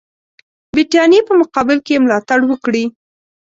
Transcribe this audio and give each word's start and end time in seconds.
برټانیې 0.73 1.19
په 1.27 1.33
مقابل 1.41 1.77
کې 1.85 1.91
یې 1.95 2.01
ملاتړ 2.03 2.39
وکړي. 2.45 2.83